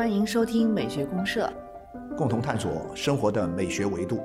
[0.00, 1.52] 欢迎收听美学公社，
[2.16, 4.18] 共同探索生活的美学维度。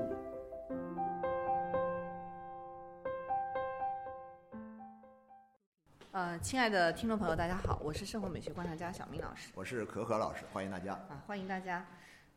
[6.14, 9.50] 呃，亲爱的听众朋友，大家好，我是生活美学观察家小明老师。
[9.54, 10.94] 我是可可老师，欢迎大家。
[10.94, 11.86] 啊，欢迎大家。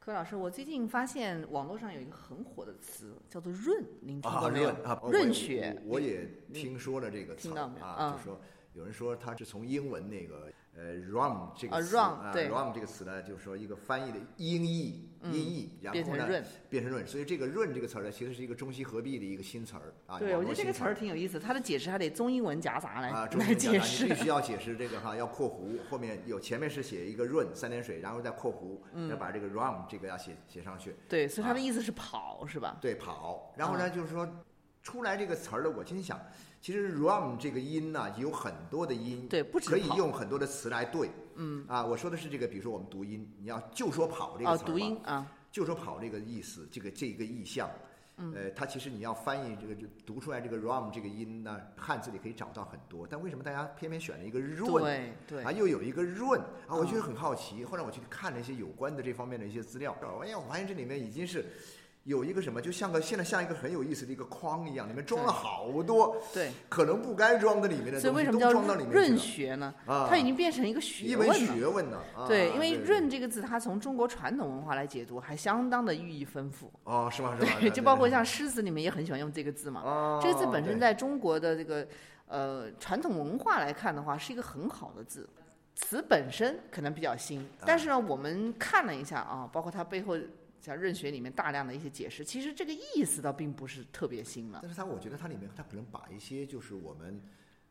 [0.00, 4.70] 可老师，我最近发现网络上有一个很火的词，叫做“润”，您听过没有？
[4.82, 7.42] 啊，润学，我也听说了这个词。
[7.42, 7.86] 听到没有？
[7.86, 8.40] 啊，就说
[8.78, 10.50] 有人说它是从英文那个。
[10.80, 16.28] 呃 rum 这个词啊 rum 这个词呢，就是说一个翻译的音译，音译，然后呢
[16.70, 20.20] 变成润，所以这个润这个词儿呢，其实是一个中西合璧的一个新词儿啊。
[20.20, 24.06] 对，我觉得这个词儿挺有意思，它的解释还得中英文夹杂来来解释。
[24.06, 30.94] 必须要解释这个哈，要括弧，后面有前面是写一个润三点水，然后再括弧，要把这个 rum 这个要写写上去。
[31.08, 32.78] 对，所以它的意思是跑，是吧？
[32.80, 33.52] 对，跑。
[33.56, 34.44] 然后呢，就是说
[34.80, 36.20] 出来这个词儿呢，我心想。
[36.60, 41.10] 其实 run 这个音呢，有很多的音，对，不止可以用很多的词来对。
[41.36, 47.70] 嗯，啊，我说的是这个，比如说我们读音，你要就说跑这个词儿读音啊，就说跑这个意思，这个这个意象，
[48.16, 54.82] 呃，它其实你要翻译这个就读出来这个 run 这个音呢，汉字里可以找到很多，但为什么大家偏偏选了一个润？
[54.82, 57.64] 对对，啊，又有一个润啊，我觉得很好奇。
[57.64, 61.44] 后来我去看了一些有关的这方面的一些资料，哎呀，我发现这里面已经是。
[62.08, 69.74] 有一个什么，就像个现在像一个很有意思的一个框一样，里面装了好多，对，可能不该装的里面的东西都装到里面润学呢？
[69.84, 71.34] 啊，它已经变成一个学问了。
[71.34, 72.00] 学问呢？
[72.26, 76.72] 对，因为润这个字，它从中国传统文化来解读，还相当的寓意丰富。
[76.84, 77.36] 哦，是吗？
[77.38, 77.52] 是吗？
[77.60, 79.82] 对，就包括像诗词里面也很喜欢用这个字嘛。
[79.82, 81.86] 哦，这个字本身在中国的这个
[82.26, 85.28] 呃传统文化来看的话，是一个很好的字。
[85.74, 90.16] 词本身可能比较新，但是呢，我们看了一下啊，包括它背后。
[90.60, 94.60] 像《润学》里面大量的一些解释，其实这个意思倒并不是特别新了。
[94.62, 97.20] 但是它，我觉得它里面它可能把一些就是我们。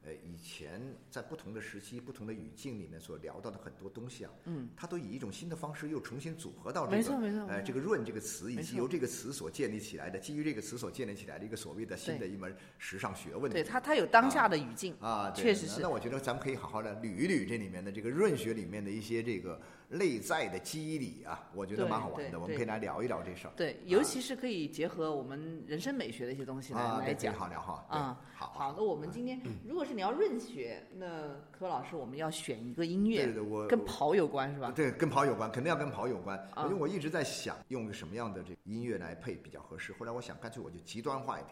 [0.04, 0.80] 呃，以前
[1.10, 13.52] 在不同的时期、不同的语境里面所聊到的很多东西啊，嗯，它都以一种新的方式又重新组合到这个，没错没错，呃，这个“润”这个词，以及由这个词所建立起来的，基于这个词所建立起来的一个所谓的新的一门时尚学问。
[13.52, 15.82] 对它，它有当下的语境啊，确实是。
[15.82, 19.60] 那我觉得咱们可以好好的捋一捋这里面的这个“润学”里面的一些这个
[19.90, 23.54] 内在的机理啊，我觉得蛮好玩的，我们可以来聊一聊这事儿。
[23.56, 27.86] 对，尤其是可以结合我们人生美学的一些东西来来讲，好聊哈。
[27.90, 28.48] 啊，好。
[28.50, 30.84] 好，那我们今天如果是你要润学。
[30.96, 34.72] 那柯老师，我们要选一个音乐，对对，我跟跑有关是吧？
[34.76, 36.38] 对，跟跑有关，肯定要跟跑有关。
[36.64, 39.94] 因为我一直在想用个什么样的这音乐来配比较合适。
[39.94, 41.44] 后来我想，干脆我就极端化一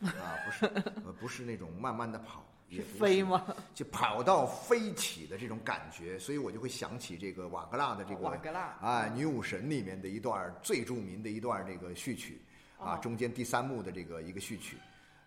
[0.00, 0.66] 点，啊，不是，
[1.06, 3.46] 呃，不是那种慢慢的跑，也飞吗？
[3.74, 12.40] 就跑到飞起的这种感觉，所以我就会想起这个瓦格纳的这个瓦格纳啊，女武神里面的一段最著名的一段这个序曲，
[12.78, 14.76] 啊，中间第三幕的这个一个序曲。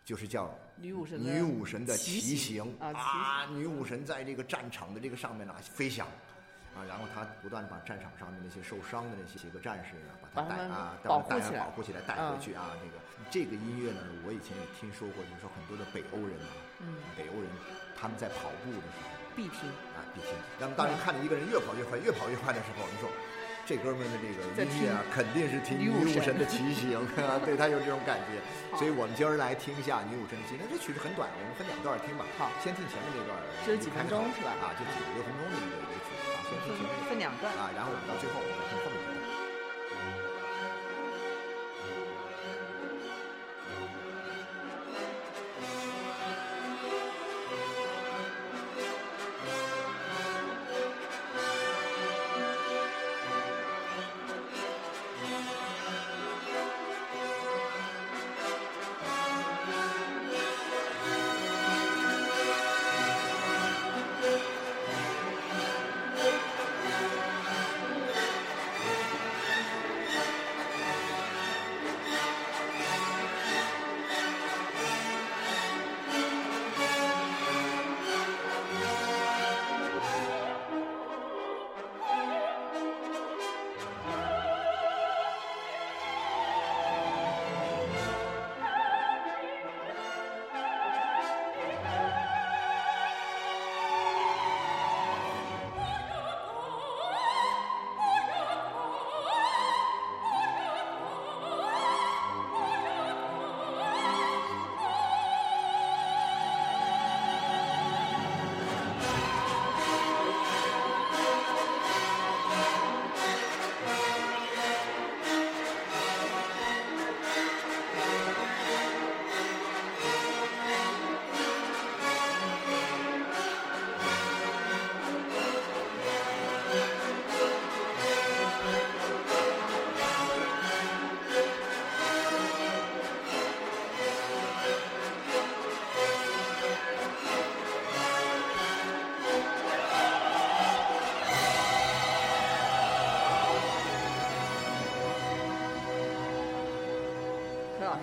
[0.03, 6.07] 就是叫女武神女武神的骑行啊，女武神在这个战场的这个上面呢飞翔，
[6.75, 12.71] 啊，然后他不断把战场上的那些受伤的那些几个战士啊，把他带啊，保护起来，保护起来带回去啊。
[12.79, 12.95] 这个
[13.29, 16.51] 这个音乐呢，我以前也听说过，就是说很多的北欧人啊，
[17.17, 17.47] 北欧人
[17.95, 20.31] 他们在跑步的时候必听啊，必听。
[20.59, 23.09] 那么当你看到一个人越跑越快，越跑越快的时候，你说。
[23.63, 28.41] 这哥们的这个音乐啊，肯定是听女武神的骑行 啊，对他有这种感觉，
[28.75, 30.65] 所以我们今儿来听一下女武神的骑行。
[30.65, 32.25] 这曲子很短，我们分两段听吧。
[32.41, 34.49] 好，先听前面这段，只有几分钟是吧？
[34.65, 36.09] 啊，就几六分钟的一个一个曲
[37.09, 37.53] 分两段。
[37.55, 38.41] 啊，然后我们到最后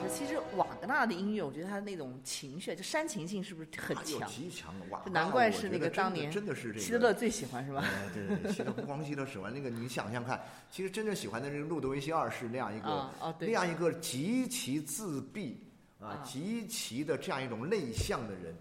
[0.08, 4.28] 其实瓦格纳的音乐，我觉得他那种情绪，就煽情性是不是很强？
[4.28, 5.22] 极强，的，瓦格纳！
[5.22, 7.84] 难怪是那个当年真的是这个希特勒最喜欢是吧？
[7.84, 10.40] 哎，对对对，希特光希特喜欢那个，你想想看，
[10.70, 15.62] 其实真正喜欢的这个路德维希二世那样一个，那样一个极其自闭
[16.00, 18.56] 啊，极其的这样一种内向的人。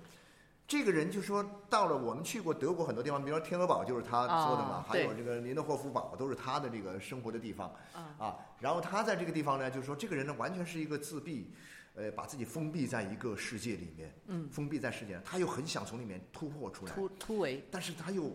[0.68, 7.74] 这个人就说，到了我们去过德国很多地方，比如说天鹅堡就是他做的嘛，还有这个林德霍夫堡都是他的这个生活的地方。
[8.20, 11.50] 啊，然后他在这个地方呢，就是说这个人呢完全是一个自闭，
[11.96, 18.30] 呃，把自己封闭在一个世界里面，嗯，封闭在世界上，他又很想从里面突破出来，突突围，但是他又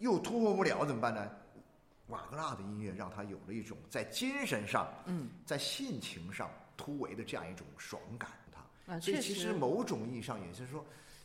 [0.00, 1.30] 又突破不了，怎么办呢？
[2.08, 8.92] 瓦格纳的音乐让他有了一种在精神上，嗯，在性情上突围的这样一种爽感，他。
[8.92, 10.84] 啊，所以其实某种意义上也就是说。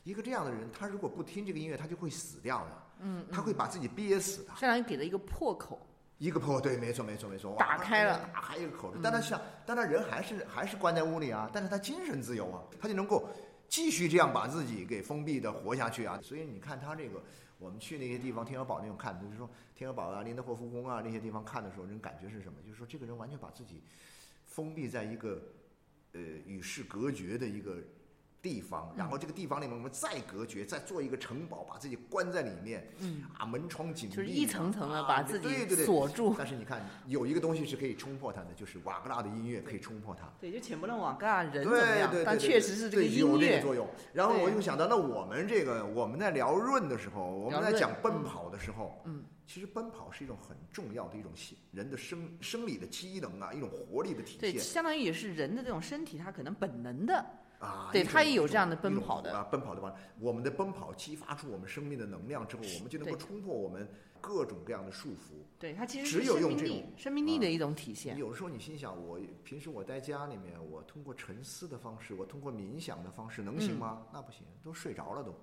[0.10, 2.84] 一个这样的人，他如果不听这个音乐，他就会死掉的。
[3.02, 4.50] 嗯，他会把自己憋死的。
[4.58, 5.80] 相当于给了一个破口，
[6.18, 9.00] 一个破对，没错，没错，没错，打开了，打开一个口子。
[9.04, 13.30] 但他像，但他人还是还是关在屋里啊，但是他精神自由啊，他就能够
[13.68, 16.20] 继续这样把自己给封闭的活下去啊。
[16.24, 17.22] 所以你看他这个，
[17.60, 22.60] 我们去那些地方，天鹅堡那种看，就是说天鹅堡啊、林德霍夫宫啊那些地方看的时候，人感觉是什么？
[22.66, 23.84] 就是说这个人完全把自己
[24.46, 25.42] 封闭在一个
[26.14, 27.78] 呃与世隔绝的一个。
[28.42, 36.34] 地方，然后这个地方里面我们再隔绝，再做一个城堡，把自己关在里面，嗯，啊，门窗紧闭，就是一层层的把自己锁住。
[36.38, 40.32] 但是你看，有一个东西是可以冲破它的，就是瓦格纳的音乐可以冲破它。
[40.40, 43.86] 对，就且不论瓦格纳人怎么样，但确实是这个音乐作用。
[44.14, 51.32] 然后我又想到，那我们这个我们在聊润的时候，我们在讲奔跑的时候，嗯，其实奔跑是一种很重要的一种
[51.72, 54.54] 人的生生理的机能啊，一种活力的体现。
[54.54, 57.26] 对，相当于也是人的这种身体，它可能本能的。
[57.60, 59.98] 啊，对他也有这样的奔跑的啊，奔跑的方式。
[60.18, 63.88] 我们的奔跑激发出我们生命的能量之后，我们就能够冲破我们
[64.22, 65.44] 各种各样的束缚。
[65.60, 68.18] 对它其实只有用这种生命力的一种体现。
[68.18, 74.04] 有时候你心想，我平时我在家里面，我通过沉思的方式，我通过冥想的方式，能行吗？
[74.14, 75.36] 那不行，都睡着了都，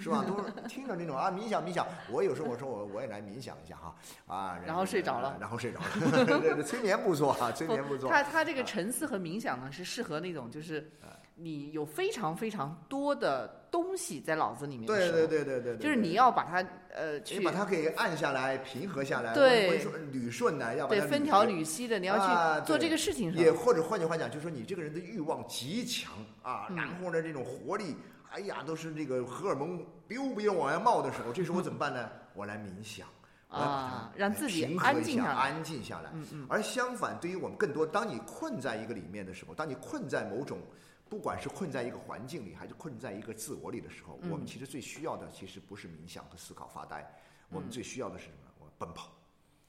[0.00, 0.24] 是吧？
[0.26, 1.86] 都是听着那种啊，冥想冥想。
[2.10, 6.62] 我有时候我说我我也来冥想一下哈啊，然后睡着了，然后睡着了。
[6.66, 8.10] 催眠不错啊，催眠不错。
[8.10, 10.90] 他他这个沉思和冥想呢，是适合那种就是。
[11.34, 16.62] 你有非常非常多的东西在脑子里面，对对对对对，就是你要把它
[16.94, 19.80] 呃，你把它给按下来，平和下来，对，
[20.12, 23.32] 捋顺的，要对分条缕析的，你要去做这个事情。
[23.32, 27.96] 也或者换句话讲，就是说你这个人的欲望极强啊，然后呢这种活力，
[28.30, 32.10] 哎呀，都是这个荷尔蒙 biu biu 往外冒的时候，这时候我怎么办呢？
[32.34, 33.08] 我来冥想，
[33.48, 36.10] 啊，让自己安静下来，安静下来。
[36.12, 36.46] 嗯嗯。
[36.46, 40.58] 而相反，对于我们更多，当你困在一个里面的时候，当你困在某种。
[41.12, 47.06] 不管是困在一个环境里，还是困在一个自我里的时候，我们其实最需要的其实不是冥想和思考发呆，
[47.50, 48.36] 我们最需要的是什么？
[48.60, 49.12] 我奔跑。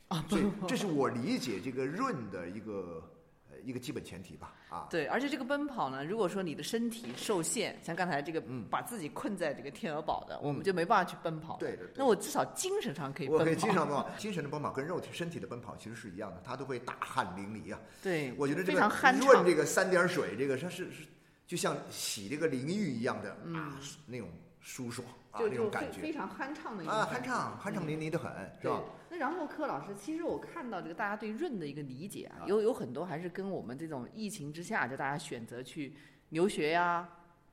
[0.07, 3.04] 啊，所以这是我理解这个润的一个
[3.51, 4.56] 呃一个基本前提吧。
[4.69, 11.58] 啊，对，而且这个奔跑呢，如果说你的身体受限，像刚才这个把自己困在这个天鹅堡的，我们就没办法去奔跑。
[11.58, 11.89] 对对。
[11.94, 13.27] 那我至少精神上可以。
[13.27, 17.82] 我可以精神奔跑，精神的奔跑跟肉体身体的奔跑其实是一样的，他都会大汗淋漓啊。
[18.01, 18.79] 对，我觉得这个
[19.20, 21.03] 润这个三点水，这个它是是。
[21.46, 24.30] 就像洗这个淋浴一样的啊，那种
[24.62, 26.00] 舒爽啊，那种感觉。
[26.00, 28.32] 非常酣畅的啊，酣畅酣畅淋漓的很，
[28.62, 28.82] 是吧？
[29.10, 35.94] 那然后柯老师，其实我看到这个大家对润的一个理解啊，有有很多还是跟我们这种疫情之下，就大家选择去
[36.30, 37.08] 留学呀、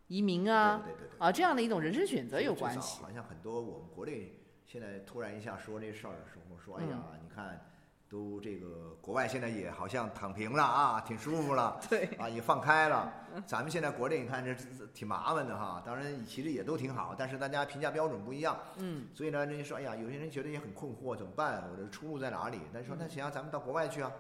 [0.07, 3.03] 移民啊，对对对，啊这样的一种人生选择有关系。
[3.03, 7.67] 好像很多我们国内现在突然一下说这事儿的时候，说哎呀，你看。
[8.11, 13.11] 都这个国外现在也好像躺平了啊，挺舒服了， 对啊，也放开了。
[13.47, 14.53] 咱们现在国内你看这
[14.93, 18.59] 挺麻烦的哈，当然其实也都挺好，但是大家评价标准不一样。
[18.79, 21.63] 嗯，所以呢，人家说，哎呀，有些人觉得也很困惑，怎么办？
[21.71, 22.59] 我的出路在哪里？
[22.73, 24.11] 那说那行啊，咱们到国外去啊。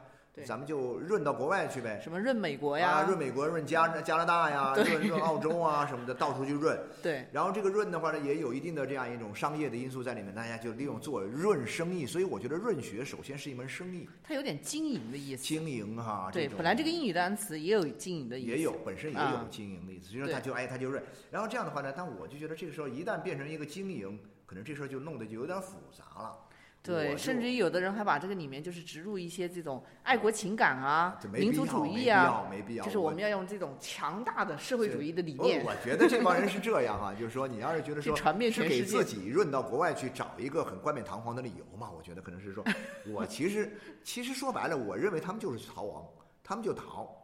[0.44, 6.78] 咱们就润到国外去呗，什么润美国呀，润美国、润加加拿大呀， 润润澳洲啊什么的，到处去润。
[7.02, 7.26] 对。
[7.32, 12.06] 然后这个润的话呢，也有一定的这样一种商业的因素在里面，大家就利用做润生意。
[12.06, 15.42] 所以我觉得润学首先是一门生意，它有点经营的意思。
[15.42, 21.02] 经营哈，对，本来这个英语单词也有经营的意思，也有本身也有经营的意思，所以说他就哎他就润。
[21.30, 26.36] 然后这样的话呢，但我就觉得这个时候一旦变成一个经营，可能这事儿就弄得就有点复杂了。
[26.82, 35.62] 对，甚至于有的人还把这个里面就是植入一些这种爱国情感啊、民族主义啊，没必要，就是我们要用这种强大的社会主义的理念。
[35.62, 42.64] 我觉得这帮人是这样哈，就是说你要是觉得说是给自己润到国外去找一个很冠冕堂皇的理由嘛，我觉得可能是说，
[43.12, 43.70] 我其实
[44.02, 46.02] 其实说白了，我认为他们就是逃亡，
[46.42, 47.14] 他们就逃，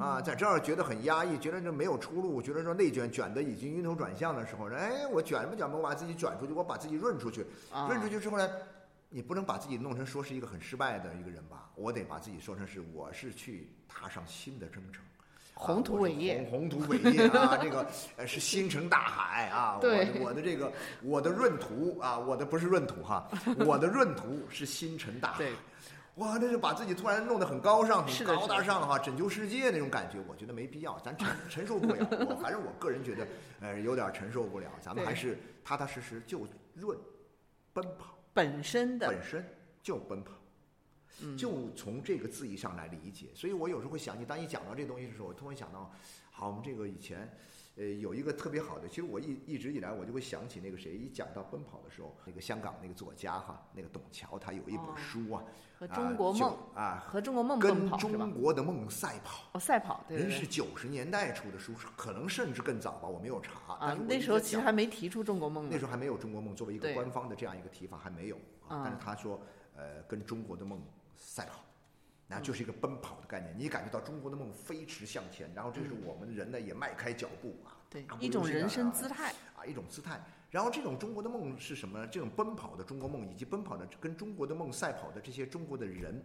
[0.00, 7.44] 啊，在这儿觉得很压抑，觉得这没有出路，觉得说内卷卷的已经晕头转向的时候，哎，我卷不卷吧，我把自己卷出去，我把自己润出去，
[7.88, 8.48] 润出去之后呢？
[9.14, 11.70] 你不能把自己弄成说是一个很失败的一个人吧？
[11.74, 15.04] 我得把自己说成是我是去踏上新的征程，
[15.52, 17.58] 宏图伟业，宏宏图伟业啊！
[17.58, 19.76] 这个呃是星辰大海啊！
[19.82, 23.28] 对，我的这个我的闰土啊，我的不是闰土哈，
[23.66, 25.44] 我的闰土是星辰大海。
[26.16, 32.06] 哇，那就把自己突然弄得很高尚、很高大上哈，拯救世界那种感觉，我觉得没必要，咱承承受不了。
[32.28, 33.26] 我反正我个人觉得，
[33.60, 34.70] 呃，有点承受不了。
[34.80, 36.98] 咱们还是踏踏实实就润，
[37.72, 39.44] 奔跑本身的本身
[39.82, 40.32] 就奔跑，
[41.36, 43.28] 就从这个字义上来理解。
[43.34, 45.92] 所以我有时候会想起，当你讲到这东西的时候，我突然想到，
[46.30, 47.28] 好，我们这个以前。
[47.74, 55.42] 呃，有一个特别好的，其实我一一直以来我就会想起那个谁，一讲到奔跑的时候，那个香港那个作家哈，那个董桥，他有一本书啊，
[55.78, 63.94] 和中国梦啊，和中国梦跟中国的梦赛跑哦，赛跑，对人是九十年代出的书，可能甚至更早吧，我没有查啊。
[64.06, 68.36] 那时候其实还没提出中国梦，那时候还没有中国梦作为一个官方的这样一个提法还没有
[68.68, 68.82] 啊。
[68.84, 69.40] 但是他说，
[69.74, 70.78] 呃，跟中国的梦
[71.16, 71.64] 赛跑。
[72.34, 80.18] 那就是一个奔跑的概念，你感觉到中国的梦飞驰向前，然后这是我们人呢也迈开脚步啊，对，一种人生姿态啊，一种姿态。
[80.50, 82.06] 然后这种中国的梦是什么呢？
[82.06, 86.24] 这种奔跑的中国梦，以及奔跑的跟中国的梦赛跑的这些中国的人，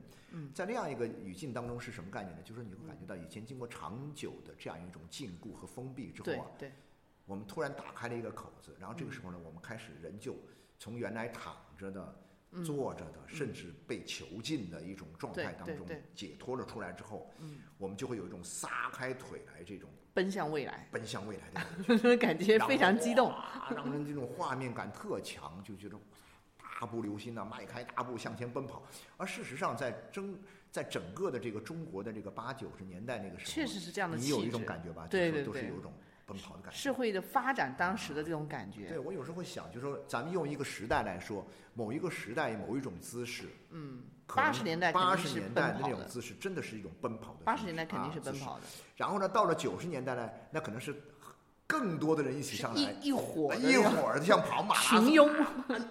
[0.53, 2.41] 在那样一个语境当中是什么概念呢？
[2.41, 6.71] 就是你会感觉到以前经过长久的这样一种禁锢和封闭之后啊，对，
[7.25, 10.35] 我们突然打开了一个口子，然后这个时候呢，我们开始人就
[10.79, 12.23] 从原来躺着的。
[12.65, 15.85] 坐着的，甚至被囚禁的一种状态当中
[16.15, 17.31] 解脱了出来之后，
[17.77, 23.33] 我们就会有一种撒开腿来这种奔向未来、奔向未来的感觉， 非常激动，
[23.75, 25.97] 让人这种画面感特强，就觉得
[26.57, 28.81] 大步流星呐，迈开大步向前奔跑。
[29.17, 30.37] 而事实上，在整
[30.71, 35.05] 在整个的这个中国的这个八九十年代那个时候，确实是这样的，你有一种感觉吧？
[35.09, 35.93] 对对对，都是有一种。
[36.27, 38.89] 奔跑的感觉，社会的发展当时的这种感觉。
[38.89, 47.39] 对我有时候会想，就是说，咱们用一个时代来说，某一个时代某一种姿势，嗯，八十年代八十年代的那种姿势，真的是一种奔跑的。
[47.45, 48.65] 八十年代肯定是奔跑的。
[48.95, 50.95] 然后呢，到了九十年代呢，那可能是。
[51.67, 55.29] 更多的人一起上来，一伙一伙的像跑马拉松，群拥，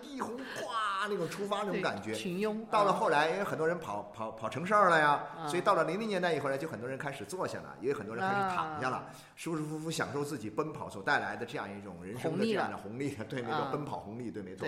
[0.02, 2.14] 一红哗那种出发那种感觉。
[2.14, 2.66] 群拥。
[2.70, 13.10] 到了后来，因为很多人跑跑跑成事儿了呀，所以到了零零年代以后呢，就很多人开始坐下了，也有很多人开始躺下了，舒舒服服享受自己奔跑所带来的这样一种人生的这样的红利。
[13.28, 14.66] 对，没错，奔跑红利，对，没错。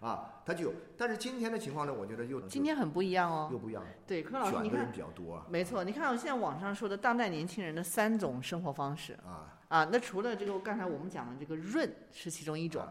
[0.00, 3.82] 啊，他就，但是今天的情况呢，我觉得又今天很不一样哦，又不一样。
[4.06, 5.44] 对，柯老师，你看，比较多。
[5.48, 12.86] 没错，你看我现在网上说的当代年轻人的三种生活方式啊啊，那除了这个刚才我们讲的这个润是其中一种，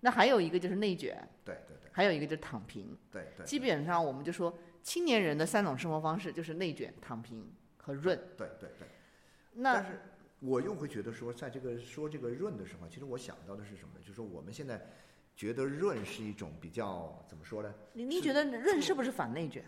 [0.00, 3.46] 那还有一个就是内卷，对对对，还有一个就是躺平，对对。
[3.46, 8.18] 基本上我们就说青年人的三种生活方式就是内卷、躺平和润。
[8.36, 8.88] 对对对。
[9.52, 10.00] 那但是
[10.40, 14.00] 我又会觉得说，在这个说这个润的时候，其实我想到的是什么呢？
[14.00, 14.80] 就是说我们现在。
[15.36, 17.74] 觉得润是一种比较怎么说呢？
[17.92, 19.62] 您您觉得润是不是反内卷？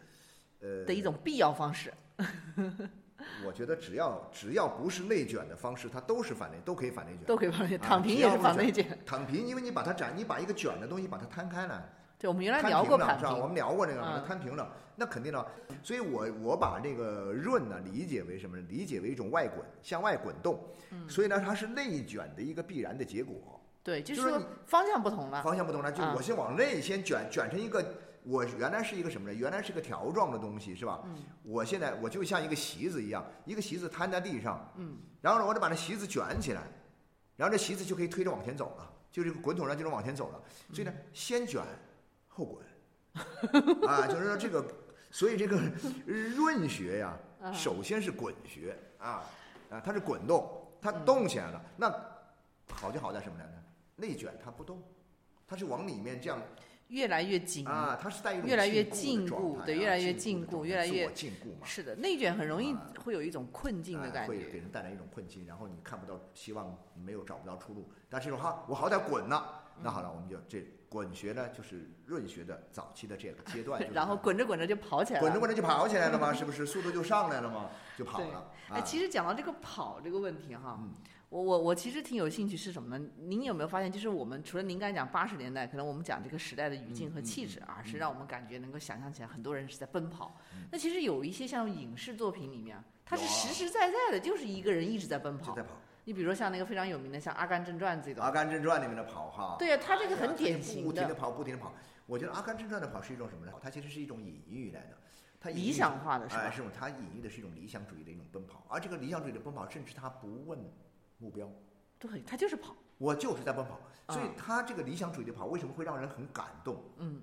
[0.61, 1.93] 呃，的一种必要方式。
[3.45, 7.25] 我觉得只要只要不是内卷的方式，它都是反内，都可以反内卷。
[7.25, 8.99] 都可以反内卷，躺平也是反内卷。
[9.05, 11.83] 躺平，因为你把它展，你把一个卷的东西把它摊开来。
[12.19, 15.47] 对，我们原来聊过躺平，我们聊过这个，把它摊平了，那肯定的。
[15.83, 18.57] 所以我我把这个润呢理解为什么？
[18.69, 20.61] 理解为一种外滚，向外滚动。
[20.91, 21.09] 嗯。
[21.09, 23.61] 所以呢，它是内卷的一个必然的结果。
[23.85, 25.43] 对，就是说方向不同了。
[25.43, 27.83] 方向不同了，就我先往内先卷，卷成一个，
[28.29, 29.35] 我原来是一个什么呢？
[29.35, 31.01] 原来是个条状的东西，是吧？
[31.07, 31.17] 嗯。
[31.43, 34.71] 我现在我就像一个席子一样，一个席子摊在地上。
[34.77, 34.99] 嗯。
[35.23, 36.63] 然后呢，我得把那席子卷起来，
[37.37, 40.43] 然后这席子就可以推着往前走了，就这个滚筒上就能往前走了。
[40.75, 41.63] 所以呢，先卷
[42.27, 42.65] 后滚。
[43.89, 44.65] 啊， 就是说这个，
[45.11, 45.59] 所以这个
[46.07, 47.19] 润学呀，
[47.53, 49.25] 首先是滚学啊
[49.71, 51.91] 啊，它是滚动，它动起来了，那
[52.71, 53.45] 好就好在什么呢？
[53.97, 54.81] 内卷它不动，
[55.49, 56.39] 它是往里面这样
[56.89, 61.67] 越来越紧啊，它是带一种越来越禁锢，对，越来越禁锢，越来越禁锢嘛。
[61.67, 67.91] 是的，内卷很容易会有一种困境的感觉，会给人带来一种困境，然后你看不到希望，没有找不到出路。
[68.09, 73.81] 但是说哈，我好歹滚了，那好了，我们就这滚学呢，就是润学的早期的这个阶段。
[73.93, 76.65] 然后滚着滚着就跑起来了，滚着滚着就跑起来了嘛，是不是？
[76.67, 78.51] 速度就上来了嘛，就跑了。
[78.71, 80.79] 哎，其实讲到这个跑这个问题哈。
[81.31, 83.07] 我我我其实挺有兴趣是什么呢？
[83.19, 90.35] 您有没有发现，就是我们除了您刚才讲八十年代，可能我们讲这个时代的语境和气质啊，是让我们感觉能够想象起来，很多人是在奔跑。
[90.71, 95.55] 那其实有一些像影视作品里面，它是实实在在的，就是一个人一直在奔跑。
[95.55, 95.73] 在跑。
[96.09, 98.25] 你比如说像那个非常有名的，像《阿甘正传》这种。
[98.27, 99.57] 《阿甘正传》里面的跑哈。
[99.59, 100.87] 对啊，他这个很典型的。
[100.87, 101.75] 不停的跑，不停的跑。
[102.07, 103.53] 我觉得《阿甘正传》的跑是一种什么呢？
[103.61, 104.97] 它其实是一种隐喻来的。
[105.39, 106.45] 它理想化的是吧？
[106.45, 110.59] 哎，是它隐喻的是一种理想主义的一种奔跑，而这个理想主义的奔跑，甚至他不问
[111.19, 111.47] 目标。
[111.99, 116.83] 对，他就是跑，我就是在奔跑，所以他这个理想主义的跑为什么会让人很感动？
[116.97, 117.21] 嗯，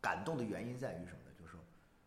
[0.00, 1.30] 感动的原因在于什么呢？
[1.38, 1.60] 就是说，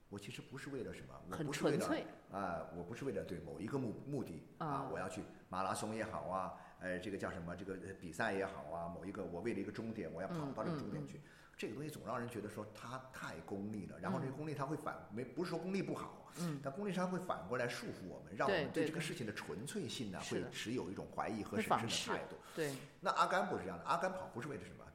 [0.09, 11.21] 我其实不是为了什么，我很纯粹，啊，我不是为了对某一个目目的啊，我要去马拉松也好啊，呃，这个叫什么这个比赛也好啊，某一个我为了一个终点，我要跑到这个终点去，
[11.57, 22.38] 这个东西总让人觉得说它太功利了，然后这个功利它会反没不是说功利不好，嗯，但功利它会反过来束缚我们，让我们对这个事情的纯粹性呢会持有一种怀疑和审慎的态度。
[22.55, 24.85] 对，那阿甘不是这样的，阿甘跑不是为了什么？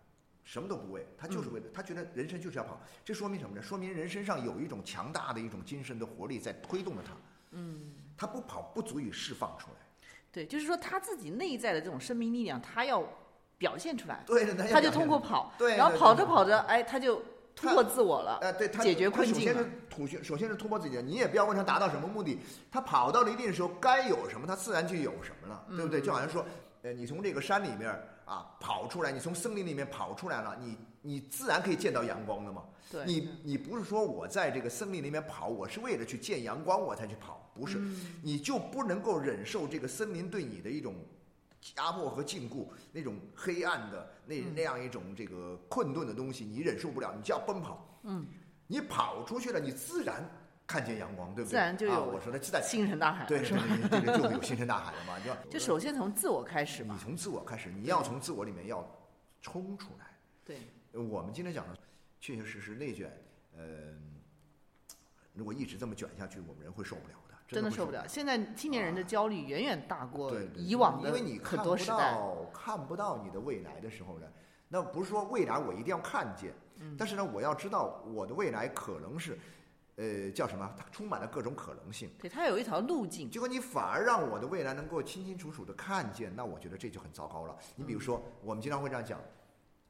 [0.47, 3.61] 什么都不为，他就是为了他觉得人生就是要跑，这说明什么呢？
[3.61, 7.11] 说明人身上有一种强大的一种精神的活力在推动着他。
[7.51, 9.77] 嗯，他不跑不足以释放出来。
[10.31, 13.03] 对，就是说他自己内在的这种生命力量，他要
[13.59, 14.23] 表现出来。
[14.25, 17.21] 对，他就通过跑，对，然后跑着跑着，哎，他就
[17.57, 18.39] 突破自我了。
[18.41, 19.35] 呃，对他，解决困境。
[19.35, 22.39] 首先是突首先是突破自己，你也不要问他达到什么目的，
[22.71, 26.01] 他跑到了一定的时候该有什么，他自然就有什么了，对不对？
[26.01, 26.47] 就好像说，
[26.83, 30.77] 呃，你从这个山里面啊跑出来，你从森林里面跑出来了，你。
[31.07, 32.65] 你自然可以见到阳光的嘛？
[32.91, 37.79] 对，你你不是说我在这个森林里面跑，我是为了去见阳光我才去跑，不是，
[38.25, 40.97] 你就不能够忍受这个森林对你的一种
[41.77, 48.01] 压迫和禁锢，那种黑暗的那那样一种这个困顿的东西，你忍受不了，你就要奔跑。
[48.03, 48.27] 嗯，
[48.67, 50.29] 你跑出去了，你自然
[50.67, 51.53] 看见阳光，对不对？
[51.53, 52.05] 自然就有。
[52.05, 53.55] 我说的自然星辰大海，对，这
[54.01, 55.19] 个就有星辰大海了嘛？
[55.25, 56.95] 就就首先从自我开始嘛。
[56.95, 58.85] 你从自我开始，你要从自我里面要
[59.41, 60.07] 冲出来。
[60.45, 60.59] 对。
[60.93, 61.77] 我们今天讲的，
[62.21, 63.13] 确确实实内卷，
[63.55, 64.19] 嗯，
[65.35, 68.09] 如果一直这么卷下去，我们人会受不了的，真的受不了。
[68.09, 71.13] 现在青年人的焦虑远远大过以往的
[71.45, 72.19] 很多时代。
[72.51, 74.27] 看不到你的未来的时候呢，
[74.69, 76.55] 那不是说未来我一定要看见，
[76.97, 79.39] 但是呢，我要知道我的未来可能是，
[79.97, 80.73] 呃，叫什么？
[80.77, 82.11] 它充满了各种可能性。
[82.21, 83.31] 对，它有一条路径。
[83.31, 87.57] 结果你反而让我的未来能够清清楚楚的看见，那我觉得这就很糟糕了。
[87.75, 89.21] 你比如说，我们经常会这样讲。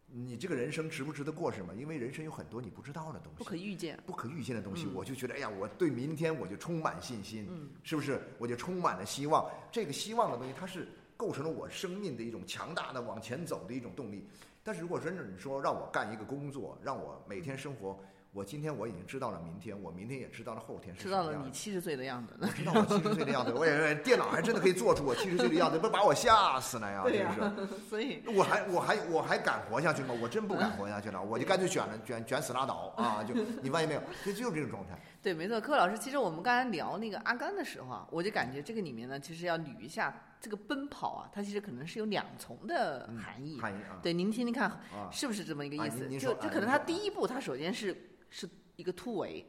[0.09, 1.75] 你这个人生值不值得过什么？
[1.75, 4.87] 因为人生有很多你不知道的东西，不可预见、不可预见的东西。
[4.95, 8.23] 我就觉得，哎呀，我对明天我就充满信心，是不是？
[8.39, 9.51] 我就充满了希望。
[9.73, 14.25] 这个希望的东西，它是构成了我生命的一种强大的往前走的一种动力。
[14.63, 17.99] 但是如果真的你说让我干一个工作，让我每天生活。
[18.37, 27.03] 我今天我已经知道了明天，我明天也知道了后天是知道了你七十岁的样子，我知道我七十岁的样子，我也电脑还真的可以做出我七十岁的样子，不把我吓死了呀！
[27.03, 27.35] 对呀，
[27.89, 30.15] 所以我还我还我还敢活下去吗？
[30.21, 33.25] 我真不敢活下去了，我就干脆卷了卷卷死拉倒啊！
[33.25, 34.03] 就 你发现没有？
[34.23, 35.01] 就就是这种状态。
[35.23, 43.61] 对，没错，柯老师，其实我们刚才聊那个阿甘的时候啊，我就感觉这个里面呢，其实要捋一下这个奔跑啊，它其实可能是有两重的含义。
[43.61, 43.99] 含义啊。
[44.03, 46.09] 对，您听听看，是不是这么一个意思？
[46.19, 48.49] 就就可能他第一步，他首先是是。
[48.77, 49.43] 一个突围，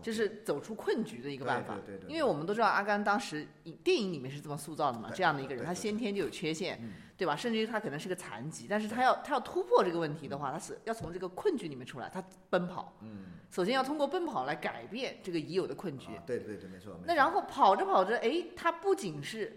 [0.00, 1.74] 就是走出困局的一个办法。
[1.84, 2.10] 对对对。
[2.10, 3.46] 因为我们都知道阿甘当时
[3.84, 6.80] 电影里面是这么塑造的嘛，这样的一个人，他先天就有缺陷，
[7.14, 7.36] 对吧？
[7.36, 12.96] 甚至于他可能是个残疾，但是他要他要突破这个问题的话，他是要从这个困局里面出来，他奔跑。
[13.02, 13.26] 嗯。
[13.50, 16.08] 首先要通过奔跑来改变这个已有的困局。
[16.26, 16.98] 对对对，没错。
[17.04, 19.54] 那然后跑着跑着，哎，他不仅是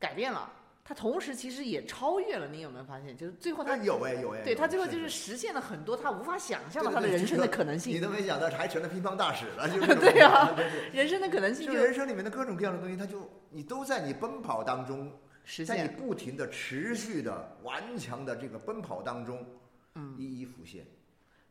[0.00, 0.50] 改变了。
[0.82, 3.16] 他同时其实也超越了，你有没有发现？
[3.16, 7.94] 就是最后他有哎有哎，对他最后就是实现了很多他无法想象的他的人生的可能性。
[7.94, 10.52] 你都没想到，还成了乒乓大使了，就 是对啊，
[10.92, 15.12] 人生的可能性就人生里面的各种各样的东西，他就你都在你奔跑当中
[15.44, 19.46] 实现，在你不停的、持续的、顽强的这个奔跑当中，
[19.94, 20.84] 嗯，一一浮现。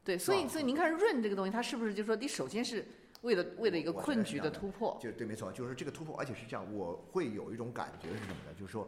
[0.04, 2.86] 对，所以所以您看润这个东西，它是不是就说你首先是
[3.22, 4.98] 为了为了一个困局的突破？
[5.02, 8.54] 就对，没错，就是这个突破，而且是这样，我会有一种感觉是什么呢？
[8.58, 8.88] 就是说。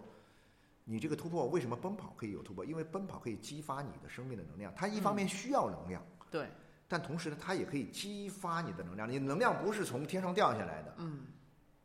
[0.83, 2.65] 你这个突破为什么奔跑可以有突破？
[2.65, 6.47] 因为奔跑可以激发你的生命的能量，它一方面需要能量，对，
[6.87, 9.09] 但同时呢，它也可以激发你的能量。
[9.09, 11.27] 你能量不是从天上掉下来的，嗯，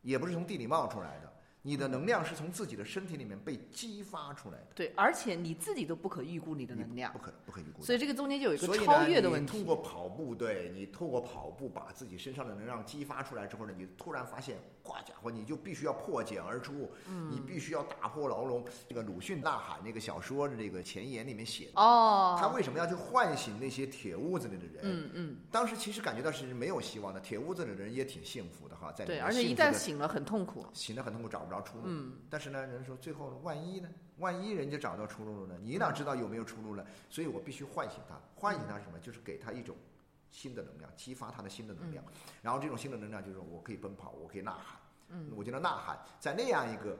[0.01, 1.33] 也不是从地里冒出来的。
[1.67, 7.83] 你的能量是从自己的身体里面被激发出来的，对，而且你自己都不可预估你的能量，不可不可预估。
[7.83, 9.51] 所以这个中间就有一个超越的问题。
[9.51, 16.89] 通过跑步，对你透过跑步把自己身上的能量激发出来之后呢，你突然发现，哇家伙，你就必须要破茧而出，
[17.29, 18.65] 你必须要打破牢笼。
[18.89, 24.83] 这个鲁迅《呐喊》那个小说的这个前言里面写的，哦，他为什么要去唤醒那些铁屋子里的人？
[24.83, 31.85] 嗯嗯，当时其实感觉到是没有希望的，铁屋子里的人也挺幸福的哈，在对，而且一旦醒了很痛苦，醒了很痛苦，找不着出路。
[31.87, 32.13] 嗯。
[32.31, 33.89] 但是呢，人说最后万一呢？
[34.19, 35.61] 万一人家找到出路了呢？
[35.63, 36.85] 你哪知道有没有出路呢？
[37.11, 38.99] 所以我必须唤醒他，唤醒他什么？
[38.99, 39.77] 就是给他一种
[40.31, 42.03] 新的能量，激发他的新的能量。
[42.43, 44.81] 然后这种新的能量就是我可以奔跑，我可以呐喊。
[45.09, 46.99] 嗯，我觉得呐喊在那样一个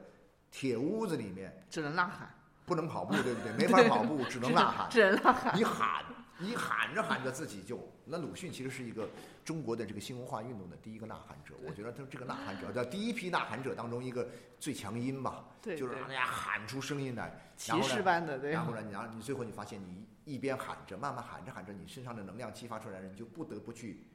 [0.51, 2.33] 铁屋子里面，只能呐喊，
[2.65, 3.51] 不能跑步，对不对？
[3.57, 5.57] 没法跑步，只能呐喊，只能呐喊。
[5.57, 6.05] 你喊。
[6.39, 9.09] 你喊着喊着自己就，那鲁迅其实是一个
[9.43, 14.27] 中国的这个新文化运动的第一个呐喊者，我觉得他这个呐喊者在第一批呐喊者当中一个
[14.59, 24.05] 最强音吧，就是让大家喊出声音来，骑士般的对，然后呢，然后你最后你发现你一边喊着，慢慢喊着喊着，你身上的能量激发出来了，你就不得不去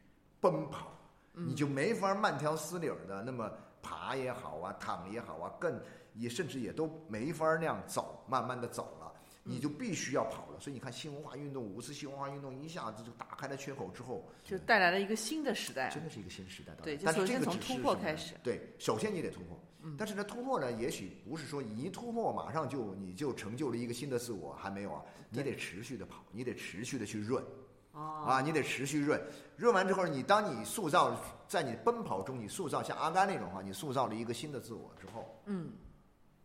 [0.41, 0.93] 奔跑，
[1.33, 3.51] 你就没法慢条斯理的那么
[3.83, 5.81] 爬也好啊，躺也好啊，更
[6.15, 9.02] 也甚至也都没法那样走，慢慢的走了，
[9.43, 10.61] 你就必须要跑了。
[10.61, 15.91] 所以你看新文化运动，五次新文化运动一下子就打开了缺口之后，就带来了一个新的时代。
[15.91, 16.73] 真的是一个新时代。
[16.83, 18.35] 对，但是这个从突破开始。
[18.43, 19.59] 对，首先你得突破。
[19.99, 27.45] 但是呢，突破呢，也许不是说一突破马上就你就成就了一个新的自我，还没有啊，你得持续的跑，你得持续的去润。
[27.93, 29.21] 啊，你得持续润，
[29.55, 31.15] 润完之后，你当你塑造
[31.47, 35.73] 在你奔跑中，你塑造像阿甘那种话，你塑造了一个新的自我之后，嗯，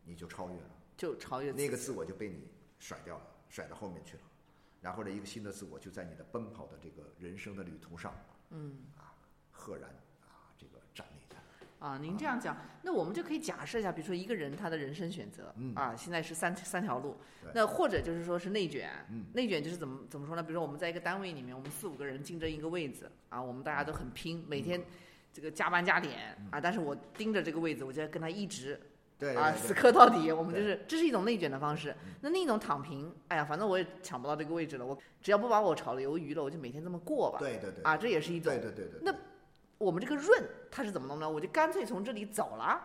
[0.03, 2.45] 你就超越了，就超越那个自我就被你
[2.79, 4.23] 甩掉了，甩到后面去了，
[4.81, 8.13] 然后呢，一个新的自我就在你的奔跑的这个人生的旅途上，
[8.51, 9.13] 嗯，啊，
[9.51, 9.89] 赫然。
[10.21, 11.35] 啊，这个站立的。
[11.79, 17.15] 啊您这样讲，那我们就可以假设一下，比如说一个人他的人生选择，啊，现在是三三条路，
[17.53, 18.89] 那或者就是说是内卷，
[19.33, 20.41] 内卷就是怎么怎么说呢？
[20.41, 24.83] 比如说我们在一个单位里面，我们四五个人竞争一个位子，啊，我们大家都很拼，每天
[25.31, 28.79] 这个加班加点，啊，但是我盯着这个位子，我就要跟他一直，
[29.35, 31.95] 啊，死磕到底，我们就是这是一种内卷的方式。
[32.21, 37.39] 那另一种躺平，哎呀，反正我也抢不到这个位置了，我只要不把我炒了鱿鱼了，我就每天这么过吧。
[37.39, 37.83] 对对对。
[37.83, 38.53] 啊，这也是一种。
[38.53, 38.99] 对对对对。
[39.01, 39.13] 那。
[39.79, 41.29] 我们这个润它是怎么弄呢？
[41.29, 42.81] 我就干脆从这里走了。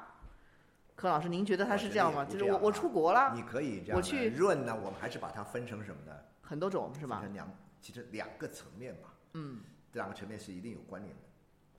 [0.94, 2.22] 柯老师，您觉得他是这样吗？
[2.22, 3.96] 就是我我出国了，你可以这样。
[3.96, 6.12] 我去润呢，我们还是把它分成什么呢？
[6.42, 7.16] 很多种是吧？
[7.20, 9.14] 分成两，其实两个层面吧。
[9.32, 9.62] 嗯。
[9.90, 11.22] 这两个层面是一定有关联的，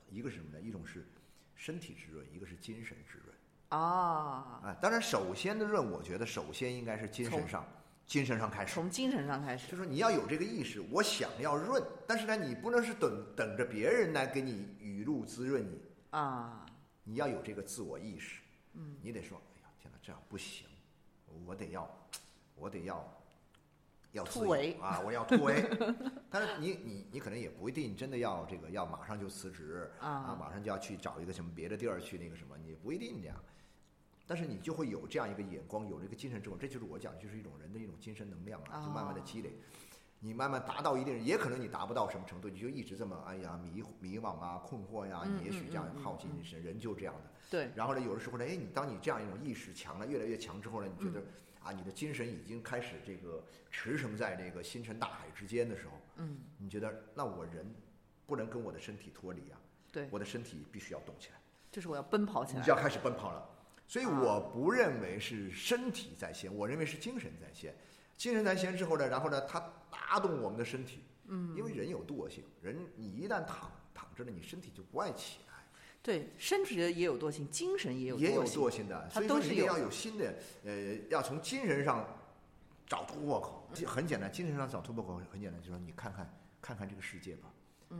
[0.09, 0.59] 一个是什么呢？
[0.59, 1.07] 一种是
[1.53, 3.32] 身体之润，一个是精神之润。
[3.77, 4.59] 啊。
[4.63, 7.65] 啊，当然，首先的润，我觉得首先应该是精神上。
[8.05, 16.65] 精神上开始，从精神上开始，就说你要有这个意识，我想要润，但是呢，你不能是等等着别人来给你雨露滋润你啊，
[17.05, 18.41] 你要有这个自我意识，
[18.73, 20.67] 嗯，你得说，哎呀，天哪，这样不行，
[21.45, 21.89] 我得要，
[22.55, 23.21] 我得要，
[24.11, 25.63] 要突围啊，我要突围，
[26.29, 33.37] 但是你你你可能也不一定真的要这个要马上就辞职啊，马上就要去找一个什么别的地儿去那个什么，你不一定这样。
[34.25, 39.51] 但是你就会有这样一个眼光，有这个精神之后，这就是我讲，就是一种人的一种精神能量啊，就慢慢的积累，
[40.19, 47.21] 你慢慢达到一定，也可能你达不到什么程度，你就一直这么哎呀迷迷惘啊、困惑呀，你也许这样耗尽一生，人就这样的。
[47.49, 47.69] 对。
[47.75, 51.21] 然后呢，有的时候呢，哎，你当你这样一种意识强了，越来越强之后呢，你觉得
[51.61, 57.75] 啊，你的精神已经开始这个驰骋在这个星辰大海之间的时候，嗯，你觉得那我人
[58.25, 59.59] 不能跟我的身体脱离啊？
[59.91, 60.07] 对。
[60.09, 61.35] 我的身体必须要动起来。
[61.69, 62.59] 就是我要奔跑起来。
[62.59, 63.49] 你就要开始奔跑了。
[63.87, 67.75] 所以我不认为是身体在先，我认为是精神在先。
[68.17, 69.59] 精神在先之后呢，然后呢，它
[69.91, 71.03] 拉动我们的身体。
[71.27, 71.55] 嗯。
[71.55, 75.53] 因为人有惰性，人你一旦躺躺着了，你身体就不爱起来。
[76.01, 82.05] 对，身体也有惰性，精神也有也有惰性的，所以都是要有新的呃，要从精神上
[82.87, 83.69] 找突破口。
[83.85, 87.53] 很简单，精神上找突破口很简单，就是说你看看看看这个世界吧，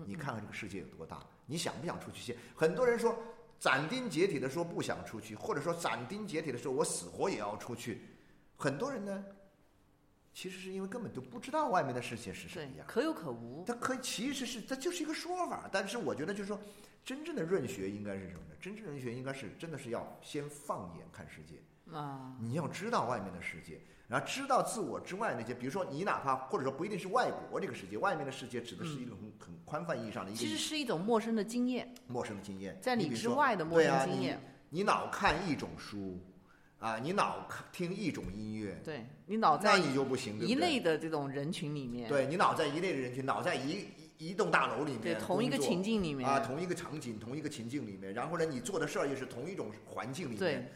[0.05, 2.35] 你看看这个世界有多大，你想不想出去见？
[2.55, 3.15] 很多人说。
[3.63, 8.01] 斩钉截铁的说不想出去，或者说斩钉截铁的说我死活也要出去。
[8.57, 9.23] 很多人呢，
[10.33, 13.63] 其实是因为根本就不知道外面的世界是什么样，可有可无。
[13.65, 16.59] 他可其实是它就是一个说法，但是我觉得就是说，
[17.05, 18.55] 真正的润学应该是什么呢？
[18.59, 23.79] 真正润学应该是真的是要先放眼看世界啊，你要知道外面的世界。
[24.07, 34.39] 然后知道自我之外那些，比如说你哪怕或者说不一定是外国这个世界，外面的世界指的是一种很很宽泛意义上的一个，其实是一种陌生的经验，陌生的经验，在你之外的陌生经验。
[34.69, 36.19] 你老看一种书，
[36.79, 43.85] 啊，你老看听一种音乐，对你老在你就不行，一类的这种人群里面，对你老在一类的人群，老在一
[44.17, 46.27] 一栋大楼里面，对同一个情境里面。
[46.27, 50.71] 啊，同一个场景，同一个情境里面，然后呢，你做的事儿又是同一种环境里面，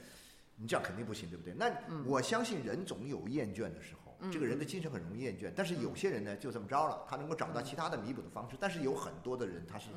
[0.58, 1.54] 你这样肯定不行，对不对？
[1.54, 1.72] 那
[2.06, 4.02] 我相信人总有厌倦的时候。
[4.32, 8.58] 这个人的精神很容易厌倦，但是有些人呢就这么着了，他能够找到其他的弥补的方式。
[8.60, 9.92] 但是有很多的人他是，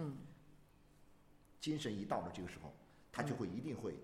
[1.58, 2.70] 精神一到了这个时候，
[3.10, 3.94] 他就会一定会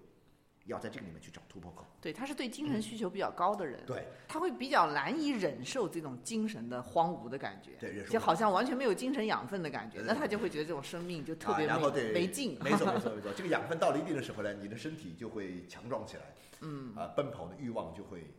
[0.66, 1.84] 要在这个里面去找突破口。
[2.00, 12.58] 对，他是对精神需求比较高的人，对，他会比较难以忍受这种精神的荒芜的感觉，对，就好像完全没有精神养分的感觉，那他就会觉得这种生命就特别没没劲。
[12.62, 16.22] 没错 没错没错，这个养分到了一定的时候呢，你的身体就会强壮起来，
[16.60, 18.34] 嗯，啊，奔跑的欲望就会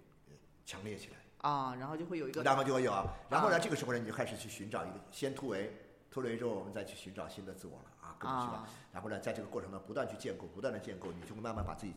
[0.66, 1.16] 强烈起来。
[1.40, 5.72] 啊，然后就会有一个，然后就会有啊，然后呢，这个时候呢，你就开始去寻找一个先突围，
[6.10, 8.68] 突围之后，我们再去寻找新的自我了啊，各种去吧。
[8.92, 11.94] 然后呢，在这个过程中不断去建构，不断的建构，你就会慢慢把自己，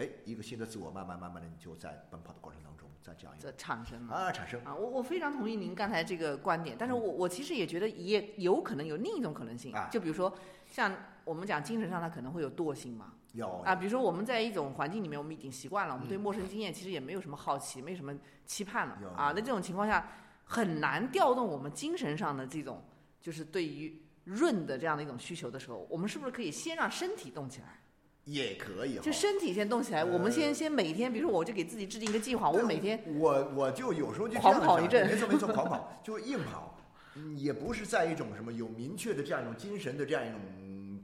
[0.00, 10.34] 哎，一个新的自我，慢慢慢慢的，你就在奔跑的过程当中，在这样一个产生啊，产生啊，我我非常同意您刚才这个观点，但是我我其实也觉得也有可能有另一种可能性，啊就比如说
[10.66, 10.90] 像
[11.24, 13.12] 我们讲精神上，它可能会有惰性嘛。
[13.32, 18.12] 有啊，比如说我们在一种环境里面，我们已经习惯了，我们对陌生经验其实也没有什么好奇，没什么
[18.46, 19.32] 期盼了啊。
[19.36, 20.10] 那这种情况下，
[20.44, 22.82] 很难调动我们精神上的这种，
[23.20, 27.78] 就是对于润的这样的一种需求的时候，我们是不是可以先让身体动起来？
[28.24, 29.02] 也可以哈。
[29.02, 36.78] 就身体先动起来，我们先先每天，比如说我就给自己制定一个计划，我每天我我就有时候就这狂样跑一阵没错没错，狂跑 就硬跑，
[37.16, 40.40] 嗯也不是在一种什么有明确的这样一种精神的这样一种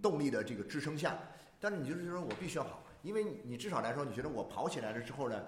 [0.02, 1.18] 动力的这个支撑下，
[1.61, 5.42] 但是你就是说我必须要跑，因为你你至少来说，你觉得我跑起来了之后呢，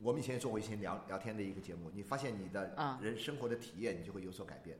[0.00, 4.76] 我们以前也做过一些聊聊天的一个节目，你发现你的啊人生活的体验你就会有所改变。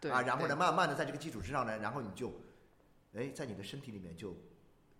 [0.00, 2.32] 对啊，然后呢，慢慢的在这个基础之上呢，然后你就，
[3.14, 4.34] 哎，在你的身体里面就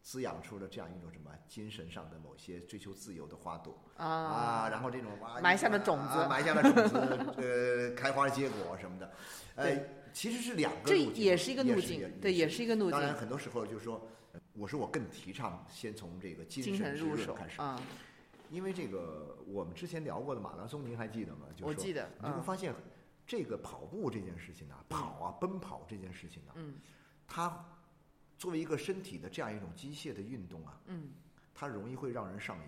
[0.09, 3.79] 滋养出了这样一种什么精神上的某些追求自由的花朵。
[3.99, 4.07] 啊。
[4.07, 6.19] 啊，然后这种哇埋下了种子。
[6.19, 6.97] 啊埋下了种子，
[7.37, 9.13] 呃，开花结果什么的，
[9.57, 9.79] 呃，
[10.15, 12.65] 其实是两个这路径，也是一个路也径，对，也是。
[12.65, 12.93] 一个路径。
[12.93, 14.01] 当然，很多时候就是说，
[14.33, 17.79] 呃我说我更提倡先从这个精精神之入手开始，啊，
[18.49, 21.49] 因为这个我们之前聊过的马拉松，您还记得吗？
[21.55, 22.75] 就我记得嗯你会发现，
[23.27, 26.77] 这个跑步这件事情啊、跑啊，奔跑这件事情啊、嗯。
[27.27, 27.63] 它
[28.39, 31.11] 作为一个身体的这样一种机械的运动啊，嗯。
[31.55, 32.63] 它容易会让人上瘾。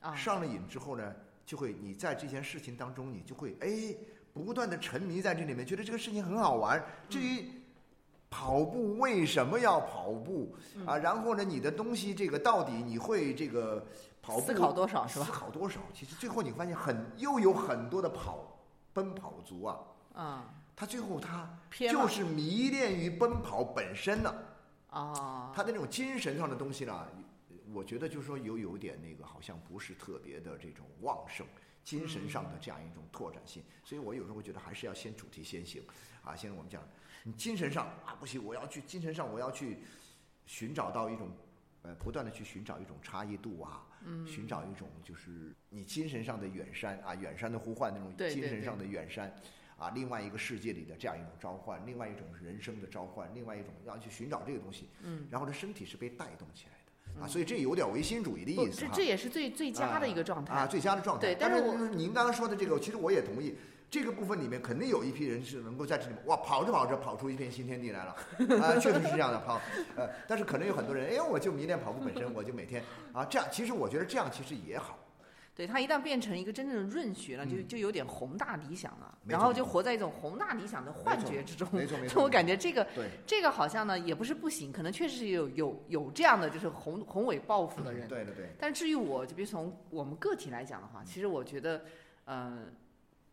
[0.00, 1.14] 啊，上了瘾之后呢，
[1.46, 3.94] 就会你在这件事情当中，你就会哎
[4.32, 6.82] 不断的沉迷在这里面，觉得这个事情很好玩。
[7.08, 7.50] 至于
[8.28, 10.86] 跑步为什么要跑步嗯。
[10.86, 13.86] 啊，然后呢，你的东西这个到底你会这个
[14.20, 15.24] 跑步思考多少是吧？
[15.24, 15.80] 思考多少？
[15.94, 18.60] 其实最后你发现很又有很多的跑
[18.92, 19.78] 奔跑族啊，
[20.14, 20.54] 啊。
[20.76, 24.36] 他最后他就是迷恋于奔跑本身呢、啊，
[24.90, 27.06] 他的那种精神上的东西呢，
[27.72, 31.46] 我觉得就是说有有点那个，好像不是特别的这种旺盛，
[31.84, 33.62] 精神上的这样一种拓展性。
[33.84, 35.82] 所以我有时候会觉得还是要先主题先行
[36.24, 36.34] 啊。
[36.34, 36.82] 现在我们讲，
[37.22, 39.78] 你精神上啊不行，我要去精神上我要去
[40.46, 41.30] 寻找到一种
[41.82, 49.32] 呃，不断的去寻找一种差异度啊，嗯寻找一种就是你精神上的远山啊，远山的呼唤那种精神上的远山。
[49.80, 61.22] 啊，另外一个世界里的这样一种召唤，另外一种人生的召唤，另外一种要去寻找这个东西，嗯，然后呢，身体是被带动起来的啊，所以这有点唯心主义的，意思哈这这也是最最佳的一个状态啊，最佳的状态。
[61.22, 63.56] 对但是我但是您刚刚说的这个，其实我也同意。
[63.90, 68.12] 这个部分里面肯定有一批人是能够在这里面哇跑着跑着跑出一片新天地来了
[68.62, 69.60] 啊，确实是这样的跑
[69.96, 74.96] 呃，但是可能有很多人哎，我就迷恋跑步本身，我就每天啊这样，其实我觉得这样其实也好。
[75.54, 81.68] 对它一旦变成一个真正的润学了，就就有点宏大理想了，然后就活在一种宏大理想的幻觉之中。
[81.72, 82.86] 没错没错就我感觉这个，
[83.26, 88.08] 这个好像呢也不是不行，可能确实是有有有这样的就是宏宏伟抱负的人。
[88.08, 91.84] 对对对，但至于我，就比如从我们个体来讲的话，其实我觉得，
[92.24, 92.72] 嗯，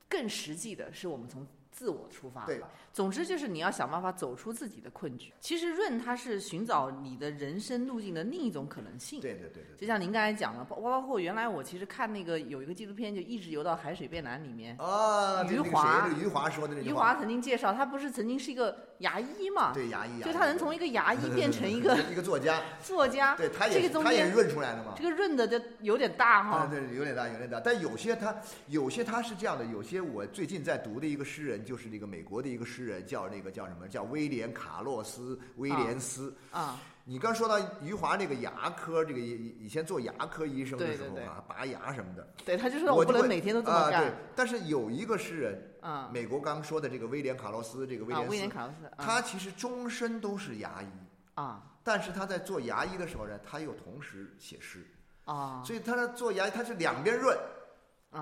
[0.10, 1.48] 更实际的是我们从
[1.78, 2.44] 自我出发。
[2.48, 2.60] 对。
[2.92, 5.32] 总之就是你要想办法走出自己的困局。
[5.40, 9.22] 其实润它是寻找你的人生路径的另一种可能性。
[9.22, 9.78] 对对对对。
[9.78, 19.74] 就像您刚才讲了，包包括原来我其实看那个有一个纪录片，就一直游到海水变蓝里面，啊，余华余华说的那句余，华曾经介绍，他不是曾经是一个牙医嘛？
[19.74, 24.94] 对牙医，就他能从一个牙医 变成一个一个作家，作家，对他这也是他也个中间润出来的嘛。
[24.98, 26.68] 这个润的就有点大啊，哈。
[26.68, 27.60] 对，有点大，有点大。
[27.60, 28.36] 但有些他，
[28.68, 33.88] 有些他是这样的，有些我最近在读的一个诗人，就是那个美国的一个诗人，叫那个叫什么？
[33.88, 36.34] 叫威廉卡洛斯威廉斯。
[36.52, 36.80] 啊，
[37.10, 43.90] 你刚说到余华这个牙科，这个以以前做牙科医生的时候啊，拔牙什么的，对，他就说我就会能每天都这么啊。
[44.02, 50.88] 对。，但是有一个诗人，啊美国刚说的这个威廉卡洛斯，这个威啊，廉斯，威廉卡洛斯，啊他其实终身都是牙医，
[51.36, 54.86] 啊但是他在做牙医的时候呢，他又同时写诗，
[55.24, 57.38] 啊所以他在做牙医，他是两边润。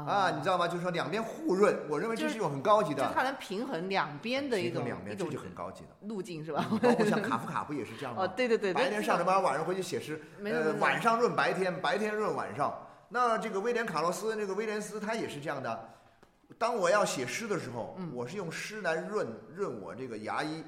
[0.04, 0.68] 啊，你知道吗？
[0.68, 6.08] 就是说两边互润，我认为这是是一种很高级的，就他能平衡两边的一种两边，这就很高级的。
[6.08, 6.66] 路径是吧？
[6.82, 8.28] 包括像卡夫卡不也是这样 哦，吗？
[8.36, 12.74] 对对对，白天上着班，晚上回去写诗， 呃，晚上润白天，白天润晚上。
[13.08, 15.90] 那这个威廉卡洛斯，那个威廉斯，他也是这样的。
[16.58, 20.64] 当我要写诗的时候，嗯我是用诗来润润我这个牙医。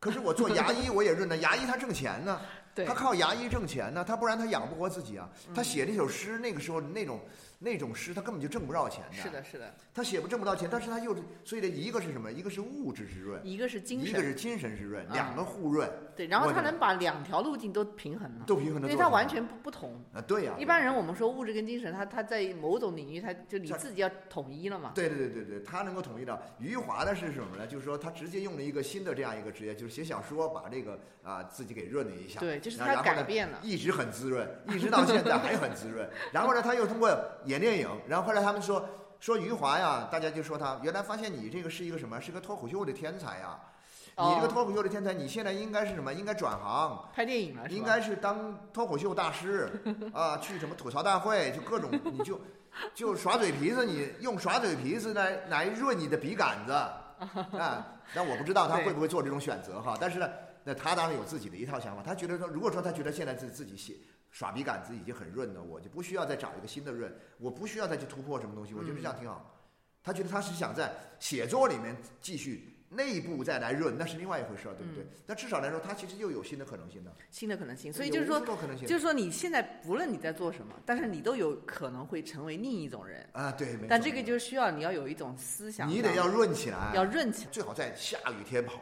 [0.00, 1.36] 可是我做牙医，我也润呢。
[1.38, 2.40] 牙医他挣钱呢，
[2.86, 5.28] 他靠牙医挣钱呢，他不然他养不活自己啊。
[5.48, 7.20] 嗯他写那首诗，那个时候那种
[7.58, 9.16] 那种诗，他根本就挣不着钱的。
[9.16, 12.30] 是的，是的，他写不挣不到钱，但是他又是，所以呢，一个是什么？
[12.30, 20.00] 一个是物质之润，一个是精神一个是，精神之润，啊两个互润，对，然后他能把两条路径都平衡了，都平衡了因为他完全不不同。
[20.12, 24.92] 啊，对呀、一般人我们说物质跟精神，他他在某种领域，他就你他自己要统一了嘛。
[24.94, 26.40] 对对对对对，他能够统一的。
[26.60, 27.66] 余华的是什么呢？
[27.66, 32.38] 就是说他直接用了一个新的这样一个职业，就是写小说，把这个啊、自己给润了一下。
[32.38, 33.58] 对，就是他改变了。
[33.62, 36.08] 一直很滋润，一直到现在还很滋润。
[36.32, 37.10] 然后呢，他又通过
[37.48, 42.20] 演电影，然后后来他们说说余华呀，大家就说他原来发现你这个是一个什么？
[42.20, 43.58] 是个脱口秀的天才呀。
[44.20, 46.12] 你这个哦脱口秀的天才，你现在应该是什么？
[46.12, 47.68] 应该转行，拍电影了？
[47.68, 49.70] 应该是当脱口秀大师
[50.12, 52.40] 啊，去什么吐槽大会，就各种你就
[52.94, 56.72] 就耍嘴皮子，你用耍嘴皮子来来润你的笔杆子
[57.56, 57.86] 啊。
[58.12, 59.96] 但我不知道他会不会做这种选择哈。
[60.00, 60.28] 但是呢，
[60.64, 62.02] 那他当然有自己的一套想法。
[62.04, 63.94] 他觉得说，如果说他觉得现在自自己写
[64.38, 69.52] 耍笔杆子已经很润了，我就不需要再找一个新的润，我不需要再去突破什么东西，我觉得这样挺好。
[70.00, 72.72] 他觉得他是想在写作里面继续。
[72.90, 75.04] 内部再来润，那是另外一回事儿，对不对？
[75.26, 77.12] 但至少来说，他其实又有新的可能性的。
[77.30, 78.40] 新的可能性，所以就是说，
[78.86, 83.52] 就是说，你现在不论你在做什么，但是你都有可能会成为另一种人啊。
[83.52, 88.80] 对，但这个就需要你要有一种思想，你得要润起来，要润起来，最好在下雨天跑，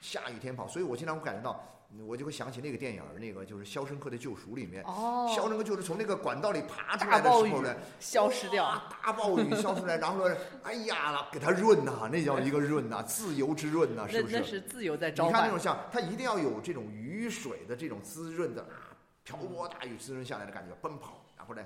[0.00, 0.68] 下雨天跑。
[0.68, 1.66] 所以我经常会感觉到。
[2.06, 8.64] 我就会想起那个电影那个就是《肖申克的救赎》里面，哦，肖申克就是从那个管道里爬出来的时候呢，消失掉，
[9.02, 14.38] 大暴雨消失来，然后呢，哎呀，给他润呐，那叫一个润呐， 自由之润呐，是不是？
[14.38, 15.32] 那是自由在召唤。
[15.32, 21.62] 你看那种像，它一定要有这种雨水的这种滋润的啊，瓢泼大雨滋润下来的感觉，奔跑，然后呢，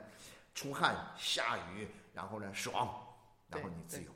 [0.55, 2.89] 出汗，下雨，然后呢，爽，
[3.49, 4.11] 然后你自由。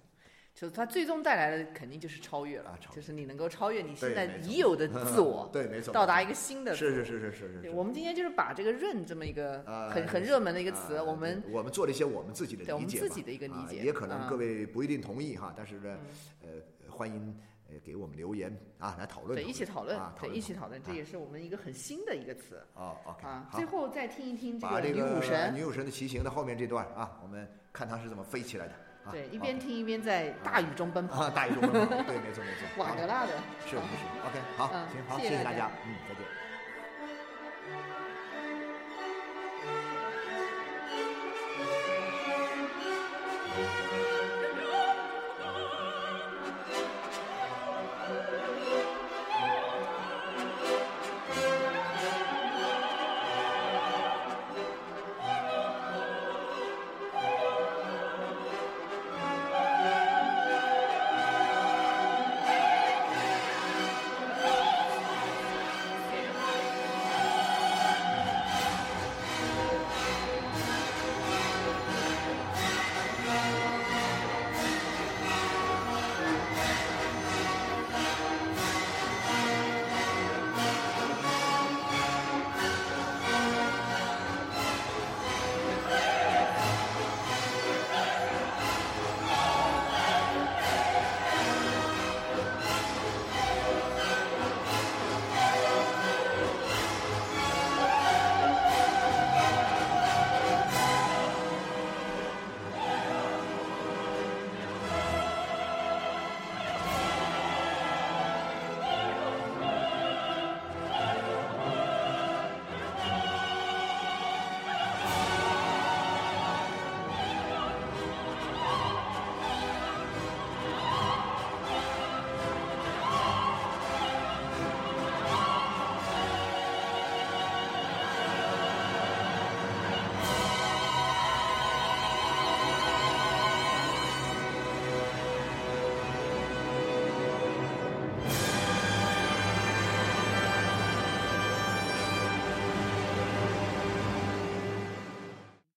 [0.60, 6.74] 就是它最终带来的肯定就是超越了，就是你能够超越你现在已有的自我， 对，没错，到达一个新的。
[6.74, 7.70] 是是是是是是。
[7.70, 15.96] 我们今天就是把这个“润”这么一个很很热门的一个词，我们我们做了一些我们自己的理解，我们自己的一个理解，也可能各位不一定同意哈，但是呢，
[16.42, 16.48] 呃，
[16.90, 17.38] 欢迎
[17.70, 22.60] 呃给我们留言啊，来讨论，对，一起讨论，对，一起讨论，这也是我们一个很新的一个词。
[22.74, 28.74] 哦，OK，啊，最后再听一听这个女武神，女武神的骑行的后面这段啊，我们看她是怎么飞起来的。
[29.10, 31.28] 对，一边听一边在大雨中奔跑。
[31.30, 32.84] 大雨中奔跑，对，没错没错。
[32.84, 33.32] 瓦格纳的。
[33.64, 36.24] 是是是，OK，好，行好，谢谢大家，嗯，再见。